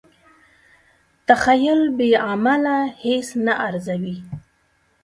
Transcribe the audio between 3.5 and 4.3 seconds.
ارزوي.